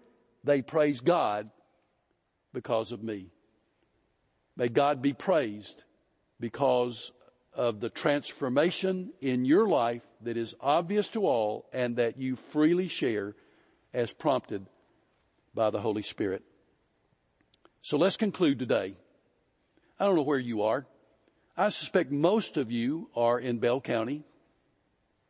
They 0.44 0.62
praise 0.62 1.00
God 1.00 1.50
because 2.52 2.92
of 2.92 3.02
me. 3.02 3.30
May 4.56 4.68
God 4.68 5.02
be 5.02 5.12
praised 5.12 5.82
because 6.38 7.10
of 7.54 7.80
the 7.80 7.88
transformation 7.88 9.12
in 9.20 9.44
your 9.44 9.66
life 9.66 10.02
that 10.22 10.36
is 10.36 10.54
obvious 10.60 11.08
to 11.10 11.26
all 11.26 11.66
and 11.72 11.96
that 11.96 12.18
you 12.18 12.36
freely 12.36 12.88
share 12.88 13.34
as 13.92 14.12
prompted 14.12 14.66
by 15.54 15.70
the 15.70 15.80
Holy 15.80 16.02
Spirit. 16.02 16.42
So 17.82 17.96
let's 17.96 18.16
conclude 18.16 18.58
today. 18.58 18.96
I 19.98 20.06
don't 20.06 20.16
know 20.16 20.22
where 20.22 20.38
you 20.38 20.62
are. 20.62 20.86
I 21.56 21.68
suspect 21.68 22.10
most 22.10 22.56
of 22.56 22.72
you 22.72 23.08
are 23.14 23.38
in 23.38 23.58
Bell 23.58 23.80
County, 23.80 24.24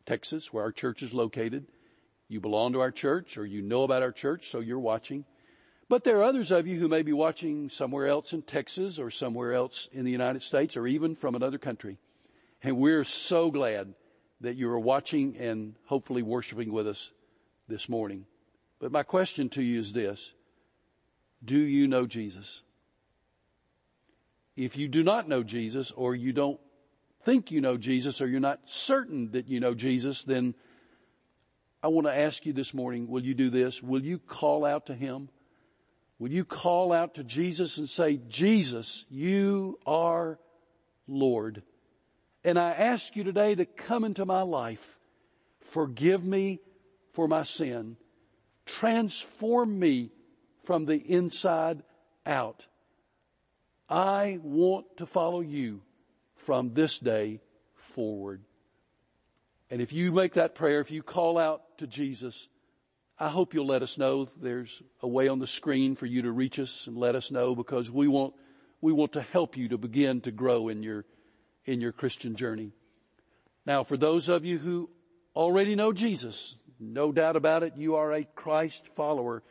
Texas, 0.07 0.53
where 0.53 0.65
our 0.65 0.73
church 0.73 1.03
is 1.03 1.13
located. 1.13 1.67
You 2.29 2.41
belong 2.41 2.73
to 2.73 2.81
our 2.81 2.91
church 2.91 3.37
or 3.37 3.45
you 3.45 3.63
know 3.63 3.83
about 3.83 4.03
our 4.03 4.13
church, 4.13 4.51
so 4.51 4.61
you're 4.61 4.79
watching. 4.79 5.25
But 5.89 6.05
there 6.05 6.19
are 6.19 6.25
others 6.25 6.51
of 6.51 6.67
you 6.67 6.79
who 6.79 6.89
may 6.89 7.03
be 7.03 7.13
watching 7.13 7.69
somewhere 7.69 8.07
else 8.07 8.33
in 8.33 8.43
Texas 8.43 8.99
or 8.99 9.11
somewhere 9.11 9.53
else 9.53 9.89
in 9.93 10.05
the 10.05 10.11
United 10.11 10.43
States 10.43 10.77
or 10.77 10.87
even 10.87 11.15
from 11.15 11.35
another 11.35 11.59
country. 11.59 11.99
And 12.63 12.79
we're 12.79 13.05
so 13.05 13.51
glad 13.51 13.95
that 14.41 14.57
you 14.57 14.71
are 14.71 14.79
watching 14.81 15.37
and 15.37 15.75
hopefully 15.85 16.23
worshiping 16.23 16.73
with 16.73 16.89
us 16.89 17.13
this 17.69 17.89
morning. 17.89 18.27
But 18.79 18.93
my 18.93 19.03
question 19.03 19.51
to 19.51 19.63
you 19.63 19.81
is 19.81 19.93
this. 19.93 20.33
Do 21.45 21.59
you 21.59 21.87
know 21.87 22.07
Jesus? 22.07 22.63
If 24.57 24.77
you 24.77 24.89
do 24.89 25.03
not 25.03 25.29
know 25.29 25.43
Jesus 25.43 25.91
or 25.91 26.15
you 26.15 26.33
don't 26.33 26.61
think 27.23 27.51
you 27.51 27.61
know 27.61 27.77
Jesus 27.77 28.21
or 28.21 28.27
you're 28.27 28.41
not 28.41 28.61
certain 28.67 29.33
that 29.33 29.49
you 29.49 29.61
know 29.61 29.75
Jesus, 29.75 30.23
then 30.23 30.55
I 31.85 31.89
want 31.89 32.07
to 32.07 32.17
ask 32.17 32.47
you 32.47 32.55
this 32.55 32.73
morning, 32.73 33.09
will 33.09 33.23
you 33.23 33.35
do 33.35 33.51
this? 33.51 33.83
Will 33.83 34.03
you 34.03 34.19
call 34.19 34.65
out 34.65 34.87
to 34.87 34.95
Him? 34.95 35.29
Will 36.19 36.31
you 36.31 36.47
call 36.47 36.95
out 36.95 37.17
to 37.17 37.25
Jesus 37.25 37.77
and 37.77 37.87
say, 37.91 38.19
Jesus, 38.27 39.05
you 39.11 39.79
are 39.85 40.39
Lord. 41.07 41.63
And 42.43 42.59
I 42.59 42.71
ask 42.71 43.15
you 43.17 43.23
today 43.23 43.55
to 43.55 43.67
come 43.67 44.05
into 44.05 44.25
my 44.25 44.41
life. 44.41 44.99
Forgive 45.61 46.25
me 46.25 46.61
for 47.13 47.29
my 47.29 47.43
sin. 47.43 47.99
Transform 48.65 49.79
me 49.79 50.11
from 50.63 50.87
the 50.87 50.97
inside 50.97 51.83
out. 52.25 52.65
I 53.91 54.39
want 54.43 54.97
to 54.97 55.05
follow 55.05 55.43
you 55.43 55.83
from 56.37 56.73
this 56.73 56.99
day 56.99 57.43
forward. 57.75 58.41
And 59.71 59.81
if 59.81 59.93
you 59.93 60.13
make 60.13 60.35
that 60.35 60.55
prayer, 60.55 60.81
if 60.81 60.91
you 60.91 61.03
call 61.03 61.39
out 61.39 61.63
to 61.79 61.87
Jesus, 61.87 62.49
I 63.19 63.29
hope 63.29 63.55
you'll 63.55 63.67
let 63.67 63.83
us 63.83 63.97
know. 63.97 64.27
There's 64.41 64.83
a 65.01 65.09
way 65.09 65.29
on 65.29 65.39
the 65.39 65.47
screen 65.47 65.95
for 65.95 66.07
you 66.07 66.23
to 66.23 66.33
reach 66.33 66.59
us 66.59 66.87
and 66.87 66.97
let 66.97 67.15
us 67.15 67.31
know 67.31 67.55
because 67.55 67.91
we 67.91 68.09
want, 68.09 68.35
we 68.81 68.93
want 68.93 69.13
to 69.13 69.23
help 69.23 69.57
you 69.57 69.69
to 69.69 69.79
begin 69.79 70.21
to 70.23 70.31
grow 70.31 70.69
in 70.69 70.83
your, 70.83 71.05
in 71.65 71.81
your 71.81 71.93
Christian 71.93 72.37
journey. 72.37 72.73
Now, 73.67 73.85
for 73.85 73.97
those 73.97 74.29
of 74.29 74.45
you 74.45 74.59
who 74.59 74.91
already 75.35 75.75
know 75.75 75.93
Jesus, 75.93 76.55
no 76.79 77.13
doubt 77.13 77.37
about 77.37 77.63
it, 77.63 77.77
you 77.77 77.97
are 77.97 78.13
a 78.13 78.25
Christ 78.25 78.87
follower, 78.95 79.43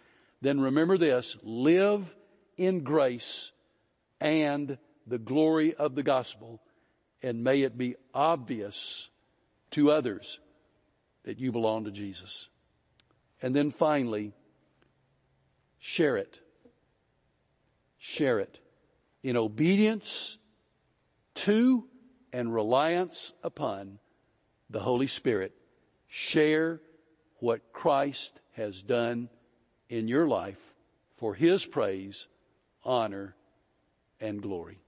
then 0.41 0.59
remember 0.59 0.97
this, 0.97 1.37
live 1.41 2.15
in 2.57 2.83
grace 2.83 3.51
and 4.19 4.77
the 5.07 5.17
glory 5.17 5.73
of 5.73 5.95
the 5.95 6.03
gospel, 6.03 6.61
and 7.21 7.43
may 7.43 7.61
it 7.61 7.77
be 7.77 7.95
obvious 8.13 9.09
to 9.73 9.91
others 9.91 10.39
that 11.23 11.39
you 11.39 11.51
belong 11.51 11.85
to 11.85 11.91
Jesus. 11.91 12.47
And 13.41 13.55
then 13.55 13.71
finally, 13.71 14.33
share 15.79 16.15
it. 16.17 16.39
Share 17.97 18.39
it 18.39 18.59
in 19.23 19.35
obedience 19.37 20.37
to 21.35 21.87
and 22.31 22.53
reliance 22.53 23.33
upon 23.43 23.99
the 24.69 24.79
Holy 24.79 25.07
Spirit. 25.07 25.53
Share 26.07 26.81
what 27.39 27.73
Christ 27.73 28.39
has 28.51 28.81
done 28.81 29.29
in 29.89 30.07
your 30.07 30.27
life 30.27 30.61
for 31.17 31.33
His 31.33 31.65
praise, 31.65 32.27
honor, 32.83 33.35
and 34.19 34.41
glory. 34.41 34.82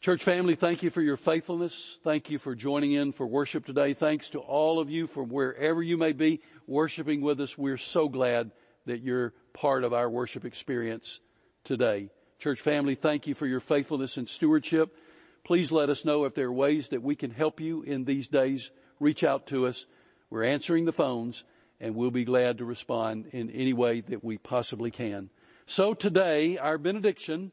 Church 0.00 0.22
family, 0.22 0.54
thank 0.54 0.84
you 0.84 0.90
for 0.90 1.02
your 1.02 1.16
faithfulness. 1.16 1.98
Thank 2.04 2.30
you 2.30 2.38
for 2.38 2.54
joining 2.54 2.92
in 2.92 3.10
for 3.10 3.26
worship 3.26 3.66
today. 3.66 3.94
Thanks 3.94 4.30
to 4.30 4.38
all 4.38 4.78
of 4.78 4.88
you 4.88 5.08
from 5.08 5.28
wherever 5.28 5.82
you 5.82 5.96
may 5.96 6.12
be 6.12 6.40
worshiping 6.68 7.20
with 7.20 7.40
us. 7.40 7.58
We're 7.58 7.78
so 7.78 8.08
glad 8.08 8.52
that 8.86 9.02
you're 9.02 9.34
part 9.52 9.82
of 9.82 9.92
our 9.92 10.08
worship 10.08 10.44
experience 10.44 11.18
today. 11.64 12.10
Church 12.38 12.60
family, 12.60 12.94
thank 12.94 13.26
you 13.26 13.34
for 13.34 13.44
your 13.44 13.58
faithfulness 13.58 14.18
and 14.18 14.28
stewardship. 14.28 14.96
Please 15.42 15.72
let 15.72 15.90
us 15.90 16.04
know 16.04 16.26
if 16.26 16.34
there 16.34 16.46
are 16.46 16.52
ways 16.52 16.90
that 16.90 17.02
we 17.02 17.16
can 17.16 17.32
help 17.32 17.60
you 17.60 17.82
in 17.82 18.04
these 18.04 18.28
days. 18.28 18.70
Reach 19.00 19.24
out 19.24 19.48
to 19.48 19.66
us. 19.66 19.84
We're 20.30 20.44
answering 20.44 20.84
the 20.84 20.92
phones 20.92 21.42
and 21.80 21.96
we'll 21.96 22.12
be 22.12 22.24
glad 22.24 22.58
to 22.58 22.64
respond 22.64 23.30
in 23.32 23.50
any 23.50 23.72
way 23.72 24.02
that 24.02 24.22
we 24.22 24.38
possibly 24.38 24.92
can. 24.92 25.30
So 25.66 25.92
today, 25.92 26.56
our 26.56 26.78
benediction 26.78 27.50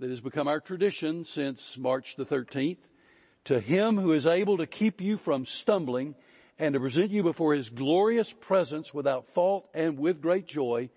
that 0.00 0.10
has 0.10 0.20
become 0.20 0.48
our 0.48 0.60
tradition 0.60 1.24
since 1.24 1.78
March 1.78 2.16
the 2.16 2.26
13th. 2.26 2.78
To 3.44 3.60
him 3.60 3.96
who 3.96 4.12
is 4.12 4.26
able 4.26 4.58
to 4.58 4.66
keep 4.66 5.00
you 5.00 5.16
from 5.16 5.46
stumbling 5.46 6.14
and 6.58 6.74
to 6.74 6.80
present 6.80 7.10
you 7.10 7.22
before 7.22 7.54
his 7.54 7.68
glorious 7.68 8.32
presence 8.32 8.92
without 8.92 9.28
fault 9.28 9.68
and 9.74 9.98
with 9.98 10.20
great 10.20 10.46
joy, 10.46 10.90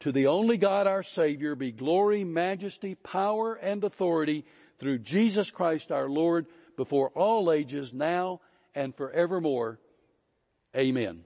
to 0.00 0.12
the 0.12 0.26
only 0.26 0.58
God 0.58 0.86
our 0.86 1.02
Savior 1.02 1.54
be 1.54 1.72
glory, 1.72 2.22
majesty, 2.24 2.94
power, 2.94 3.54
and 3.54 3.82
authority 3.82 4.44
through 4.78 4.98
Jesus 4.98 5.50
Christ 5.50 5.90
our 5.90 6.08
Lord 6.08 6.46
before 6.76 7.10
all 7.10 7.50
ages, 7.50 7.94
now 7.94 8.40
and 8.74 8.94
forevermore. 8.94 9.78
Amen. 10.76 11.25